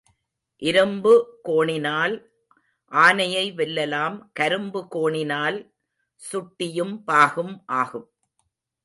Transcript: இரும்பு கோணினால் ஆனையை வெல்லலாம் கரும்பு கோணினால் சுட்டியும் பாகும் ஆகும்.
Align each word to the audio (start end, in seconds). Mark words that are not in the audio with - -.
இரும்பு 0.61 1.11
கோணினால் 1.49 2.15
ஆனையை 2.91 3.45
வெல்லலாம் 3.51 4.15
கரும்பு 4.39 4.87
கோணினால் 4.95 5.59
சுட்டியும் 6.21 7.03
பாகும் 7.03 7.63
ஆகும். 7.65 8.07